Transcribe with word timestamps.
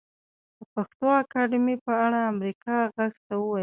د 0.57 0.59
پښتو 0.73 1.05
اکاډمۍ 1.21 1.75
په 1.85 1.93
اړه 2.05 2.19
امريکا 2.33 2.77
غږ 2.95 3.13
ته 3.25 3.33
وويل 3.39 3.59